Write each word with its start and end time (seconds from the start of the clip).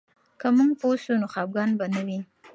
که 0.39 0.47
موږ 0.57 0.71
پوه 0.79 0.95
سو، 1.03 1.13
نو 1.21 1.27
خفګان 1.33 1.69
به 1.77 1.85
نه 1.93 2.01
وي. 2.07 2.19